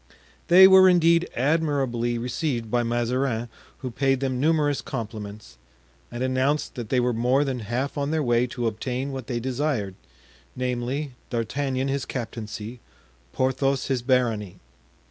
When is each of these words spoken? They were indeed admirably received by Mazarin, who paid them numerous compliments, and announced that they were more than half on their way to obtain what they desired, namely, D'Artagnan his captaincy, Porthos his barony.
They 0.47 0.67
were 0.67 0.89
indeed 0.89 1.29
admirably 1.35 2.17
received 2.17 2.71
by 2.71 2.81
Mazarin, 2.81 3.49
who 3.81 3.91
paid 3.91 4.19
them 4.19 4.39
numerous 4.39 4.81
compliments, 4.81 5.59
and 6.11 6.23
announced 6.23 6.73
that 6.73 6.89
they 6.89 6.99
were 6.99 7.13
more 7.13 7.43
than 7.43 7.59
half 7.59 7.99
on 7.99 8.09
their 8.09 8.23
way 8.23 8.47
to 8.47 8.65
obtain 8.65 9.11
what 9.11 9.27
they 9.27 9.39
desired, 9.39 9.93
namely, 10.55 11.13
D'Artagnan 11.29 11.87
his 11.87 12.05
captaincy, 12.05 12.79
Porthos 13.31 13.89
his 13.89 14.01
barony. 14.01 14.57